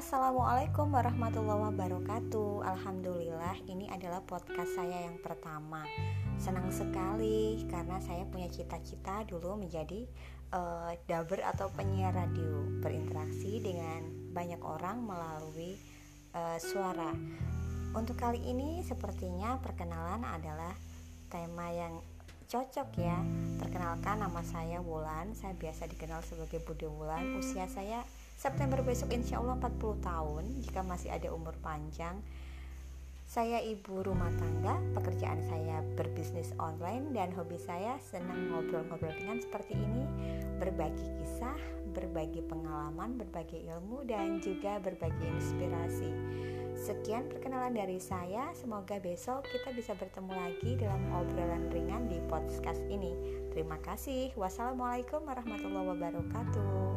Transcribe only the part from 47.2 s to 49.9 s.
perkenalan dari saya, semoga besok kita